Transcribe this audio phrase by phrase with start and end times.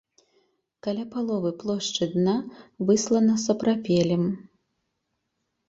[0.87, 2.35] Каля паловы плошчы дна
[2.89, 4.23] выслана сапрапелем.